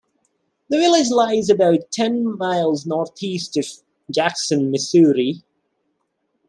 The 0.71 0.79
village 0.79 1.11
lies 1.11 1.47
about 1.51 1.91
ten 1.91 2.35
miles 2.35 2.87
northeast 2.87 3.55
of 3.55 3.67
Jackson, 4.09 4.71
Missouri. 4.71 5.43